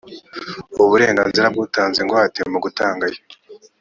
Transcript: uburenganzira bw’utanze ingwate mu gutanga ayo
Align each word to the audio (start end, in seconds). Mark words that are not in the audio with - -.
uburenganzira 0.83 1.47
bw’utanze 1.53 1.97
ingwate 2.01 2.39
mu 2.51 2.59
gutanga 2.65 3.03
ayo 3.09 3.21